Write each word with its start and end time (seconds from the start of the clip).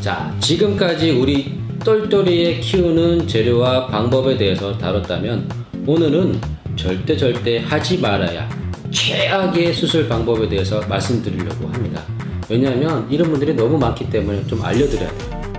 자, 0.00 0.34
지금까지 0.40 1.10
우리 1.10 1.58
똘똘이에 1.84 2.60
키우는 2.60 3.28
재료와 3.28 3.88
방법에 3.88 4.34
대해서 4.34 4.76
다뤘다면 4.78 5.46
오늘은 5.86 6.40
절대 6.74 7.14
절대 7.14 7.58
하지 7.58 7.98
말아야 7.98 8.48
최악의 8.90 9.74
수술 9.74 10.08
방법에 10.08 10.48
대해서 10.48 10.80
말씀드리려고 10.88 11.68
합니다. 11.68 12.02
왜냐하면 12.48 13.06
이런 13.10 13.30
분들이 13.30 13.52
너무 13.52 13.76
많기 13.76 14.08
때문에 14.08 14.46
좀 14.46 14.64
알려드려야 14.64 15.10
돼요. 15.10 15.49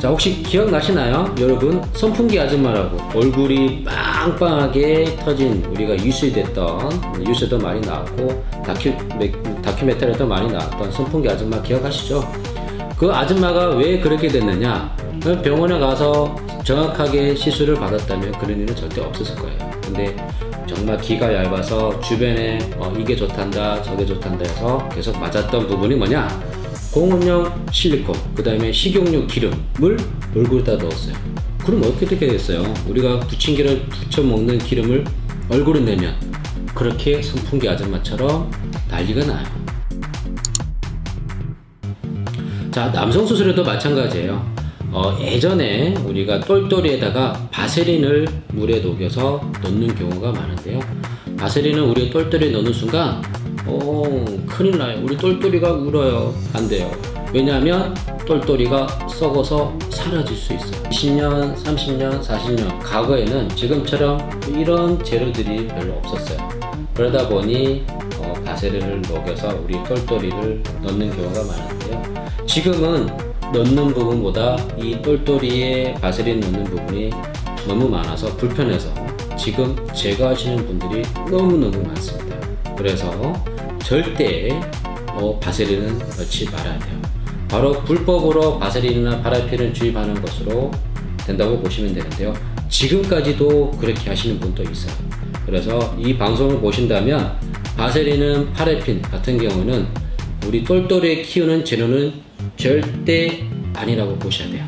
자 0.00 0.08
혹시 0.08 0.44
기억나시나요? 0.44 1.34
여러분 1.40 1.82
선풍기 1.92 2.38
아줌마라고 2.38 3.18
얼굴이 3.18 3.82
빵빵하게 3.82 5.16
터진 5.16 5.64
우리가 5.64 5.96
유수됐던 5.96 7.26
유수도 7.26 7.58
많이 7.58 7.80
나왔고 7.80 8.44
다큐, 8.64 8.94
다큐멘터리도 9.60 10.24
많이 10.24 10.52
나왔던 10.52 10.92
선풍기 10.92 11.28
아줌마 11.28 11.60
기억하시죠? 11.60 12.22
그 12.96 13.12
아줌마가 13.12 13.70
왜 13.70 13.98
그렇게 13.98 14.28
됐느냐 14.28 14.96
병원에 15.42 15.76
가서 15.80 16.36
정확하게 16.62 17.34
시술을 17.34 17.74
받았다면 17.74 18.32
그런 18.38 18.60
일은 18.60 18.76
절대 18.76 19.00
없었을 19.00 19.34
거예요 19.34 19.70
근데 19.82 20.16
정말 20.64 20.96
기가 20.98 21.34
얇아서 21.34 21.98
주변에 22.00 22.60
어, 22.76 22.94
이게 22.96 23.16
좋단다 23.16 23.82
저게 23.82 24.06
좋단다 24.06 24.44
해서 24.44 24.88
계속 24.94 25.18
맞았던 25.18 25.66
부분이 25.66 25.96
뭐냐 25.96 26.28
공원용 26.92 27.66
실리콘 27.70 28.14
그 28.34 28.42
다음에 28.42 28.72
식용유 28.72 29.26
기름을 29.26 29.96
얼굴에다 30.34 30.76
넣었어요. 30.76 31.14
그럼 31.64 31.82
어떻게 31.82 32.16
됐어요? 32.16 32.62
우리가 32.88 33.20
부침개를 33.20 33.82
부쳐 33.90 34.22
먹는 34.22 34.58
기름을 34.58 35.04
얼굴에 35.50 35.80
내면 35.80 36.14
그렇게 36.74 37.20
선풍기 37.20 37.68
아줌마처럼 37.68 38.50
난리가 38.90 39.26
나요. 39.26 39.46
자 42.70 42.90
남성 42.90 43.26
수술에도 43.26 43.62
마찬가지예요. 43.64 44.56
어, 44.90 45.16
예전에 45.20 45.94
우리가 46.06 46.40
똘똘이에다가 46.40 47.48
바세린을 47.50 48.26
물에 48.48 48.80
녹여서 48.80 49.42
넣는 49.62 49.94
경우가 49.94 50.32
많은데요. 50.32 50.80
바세린을 51.36 51.82
우리 51.82 52.10
똘똘이에 52.10 52.50
넣는 52.50 52.72
순간 52.72 53.22
어, 53.68 54.24
큰일 54.46 54.78
나요. 54.78 55.00
우리 55.02 55.16
똘똘이가 55.16 55.72
울어요. 55.72 56.34
안 56.54 56.66
돼요. 56.68 56.90
왜냐하면 57.32 57.94
똘똘이가 58.26 58.86
썩어서 59.08 59.78
사라질 59.90 60.34
수 60.34 60.54
있어요. 60.54 60.82
20년, 60.84 61.54
30년, 61.56 62.22
40년 62.22 62.78
과거에는 62.80 63.48
지금처럼 63.50 64.18
이런 64.48 65.02
재료들이 65.04 65.68
별로 65.68 65.92
없었어요. 65.94 66.48
그러다 66.94 67.28
보니 67.28 67.84
어, 68.18 68.32
바세린을 68.44 69.02
녹여서 69.02 69.60
우리 69.62 69.82
똘똘이를 69.84 70.62
넣는 70.82 71.10
경우가 71.14 71.44
많은데요. 71.44 72.46
지금은 72.46 73.06
넣는 73.52 73.94
부분보다 73.94 74.56
이 74.78 75.00
똘똘이에 75.02 75.94
바세린 75.94 76.40
넣는 76.40 76.64
부분이 76.64 77.10
너무 77.66 77.88
많아서 77.88 78.34
불편해서 78.36 78.90
지금 79.36 79.76
제거하시는 79.94 80.66
분들이 80.66 81.02
너무너무 81.30 81.82
많습니다. 81.86 82.36
그래서 82.76 83.10
절대 83.84 84.48
어, 85.14 85.38
바세린은 85.40 85.98
넣지 85.98 86.44
말아야 86.50 86.78
돼요. 86.78 87.02
바로 87.48 87.72
불법으로 87.84 88.58
바세린이나 88.58 89.22
파라핀을 89.22 89.72
주입하는 89.72 90.20
것으로 90.20 90.70
된다고 91.26 91.58
보시면 91.60 91.94
되는데요. 91.94 92.34
지금까지도 92.68 93.72
그렇게 93.72 94.10
하시는 94.10 94.38
분도 94.38 94.62
있어요. 94.62 94.94
그래서 95.46 95.96
이 95.98 96.16
방송을 96.16 96.60
보신다면 96.60 97.38
바세린은 97.76 98.52
파라핀 98.52 99.00
같은 99.02 99.38
경우는 99.38 99.86
우리 100.46 100.62
똘똘이 100.62 101.22
키우는 101.22 101.64
재료는 101.64 102.12
절대 102.56 103.44
아니라고 103.74 104.16
보셔야 104.18 104.50
돼요. 104.50 104.64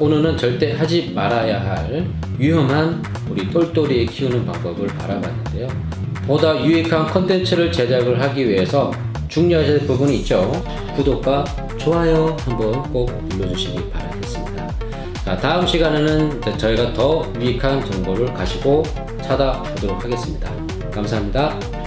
오늘은 0.00 0.36
절대 0.36 0.72
하지 0.72 1.12
말아야 1.14 1.60
할 1.60 2.06
위험한 2.38 3.02
우리 3.30 3.48
똘똘이 3.48 4.06
키우는 4.06 4.44
방법을 4.44 4.90
알아봤는데요. 4.98 5.68
보다 6.26 6.64
유익한 6.64 7.06
컨텐츠를 7.06 7.72
제작을 7.72 8.20
하기 8.20 8.48
위해서 8.48 8.92
중요하실 9.28 9.86
부분이 9.86 10.18
있죠. 10.18 10.50
구독과 10.94 11.44
좋아요 11.78 12.36
한번 12.40 12.82
꼭 12.92 13.10
눌러주시기 13.28 13.90
바라겠습니다. 13.90 14.68
자, 15.24 15.36
다음 15.36 15.66
시간에는 15.66 16.40
저희가 16.58 16.92
더 16.92 17.30
유익한 17.40 17.84
정보를 17.90 18.32
가지고 18.34 18.82
찾아보도록 19.22 20.04
하겠습니다. 20.04 20.50
감사합니다. 20.92 21.81